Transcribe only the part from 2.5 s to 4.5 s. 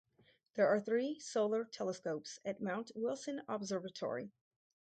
Mount Wilson Observatory.